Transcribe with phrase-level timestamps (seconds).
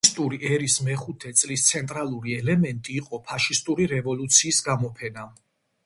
[0.03, 5.33] ფაშისტური ერის მეხუთე წლის ცენტრალური ელემენტი იყო ფაშისტური რევოლუციის გამოფენა.